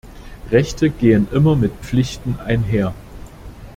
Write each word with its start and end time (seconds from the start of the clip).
Rechte 0.49 0.89
gehen 0.89 1.27
immer 1.31 1.55
mit 1.55 1.71
Pflichten 1.83 2.39
einher! 2.43 2.95